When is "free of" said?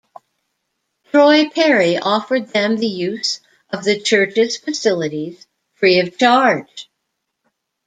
5.75-6.17